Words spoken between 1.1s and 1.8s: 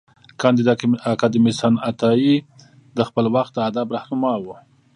اکاډميسن